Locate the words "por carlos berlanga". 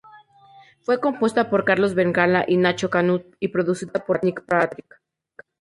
1.51-2.43